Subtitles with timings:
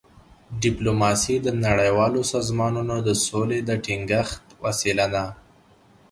[0.63, 5.25] ډيپلوماسي د نړیوالو سازمانونو د سولي د ټینګښت وسیله ده.